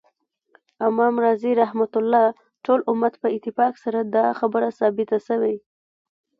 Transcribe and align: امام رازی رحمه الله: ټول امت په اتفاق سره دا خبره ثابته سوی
امام 0.87 1.13
رازی 1.23 1.51
رحمه 1.61 1.87
الله: 1.99 2.25
ټول 2.65 2.79
امت 2.91 3.13
په 3.21 3.27
اتفاق 3.35 3.73
سره 3.83 3.99
دا 4.15 4.25
خبره 4.39 4.67
ثابته 4.79 5.17
سوی 5.27 5.55